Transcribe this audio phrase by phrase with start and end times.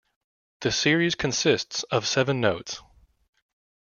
[0.61, 2.81] The series consists of seven notes.